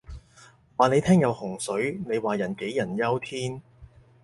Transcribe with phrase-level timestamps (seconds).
[0.77, 3.61] 話你聽有洪水，你話人杞人憂天